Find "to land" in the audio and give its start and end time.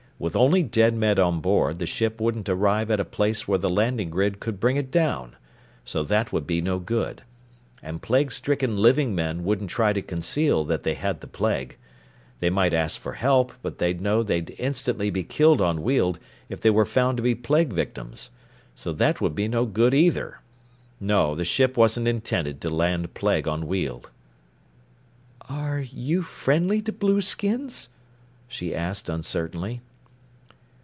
22.61-23.15